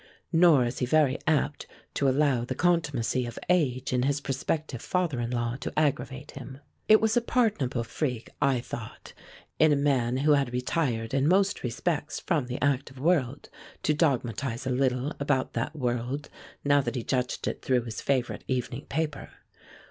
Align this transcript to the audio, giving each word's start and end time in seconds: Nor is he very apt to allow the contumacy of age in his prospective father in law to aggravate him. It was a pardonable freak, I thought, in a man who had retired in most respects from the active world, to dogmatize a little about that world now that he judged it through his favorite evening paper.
Nor 0.33 0.65
is 0.65 0.79
he 0.79 0.87
very 0.87 1.19
apt 1.27 1.67
to 1.93 2.09
allow 2.09 2.43
the 2.43 2.55
contumacy 2.55 3.27
of 3.27 3.37
age 3.49 3.93
in 3.93 4.01
his 4.01 4.19
prospective 4.19 4.81
father 4.81 5.19
in 5.19 5.29
law 5.29 5.57
to 5.57 5.71
aggravate 5.77 6.31
him. 6.31 6.57
It 6.87 6.99
was 6.99 7.15
a 7.15 7.21
pardonable 7.21 7.83
freak, 7.83 8.31
I 8.41 8.61
thought, 8.61 9.13
in 9.59 9.71
a 9.71 9.75
man 9.75 10.17
who 10.17 10.31
had 10.31 10.51
retired 10.53 11.13
in 11.13 11.27
most 11.27 11.61
respects 11.61 12.19
from 12.19 12.47
the 12.47 12.59
active 12.63 12.97
world, 12.99 13.51
to 13.83 13.93
dogmatize 13.93 14.65
a 14.65 14.71
little 14.71 15.13
about 15.19 15.53
that 15.53 15.75
world 15.75 16.29
now 16.65 16.81
that 16.81 16.95
he 16.95 17.03
judged 17.03 17.47
it 17.47 17.61
through 17.61 17.83
his 17.83 18.01
favorite 18.01 18.43
evening 18.47 18.87
paper. 18.87 19.29